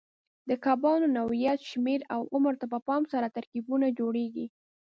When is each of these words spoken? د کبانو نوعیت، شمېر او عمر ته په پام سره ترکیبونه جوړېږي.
د 0.49 0.51
کبانو 0.65 1.07
نوعیت، 1.17 1.59
شمېر 1.71 1.99
او 2.13 2.21
عمر 2.33 2.53
ته 2.61 2.65
په 2.73 2.79
پام 2.87 3.03
سره 3.13 3.33
ترکیبونه 3.37 3.85
جوړېږي. 3.99 4.45